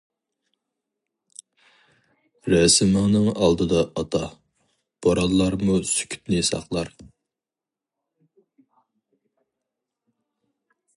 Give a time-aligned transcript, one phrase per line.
[2.53, 4.23] رەسىمىڭنىڭ ئالدىدا ئاتا،
[5.07, 6.93] بورانلارمۇ سۈكۈتنى ساقلار.